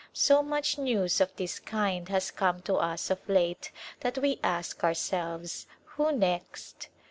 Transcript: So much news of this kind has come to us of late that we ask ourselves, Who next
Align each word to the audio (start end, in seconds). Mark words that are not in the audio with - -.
So 0.13 0.41
much 0.41 0.79
news 0.79 1.21
of 1.21 1.35
this 1.35 1.59
kind 1.59 2.09
has 2.09 2.31
come 2.31 2.63
to 2.63 2.77
us 2.77 3.11
of 3.11 3.19
late 3.29 3.71
that 3.99 4.17
we 4.17 4.39
ask 4.43 4.83
ourselves, 4.83 5.67
Who 5.93 6.11
next 6.11 6.87